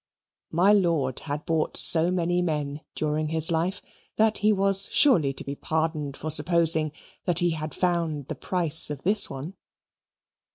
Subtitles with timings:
[0.49, 3.83] My lord had bought so many men during his life
[4.15, 6.91] that he was surely to be pardoned for supposing
[7.25, 9.53] that he had found the price of this one.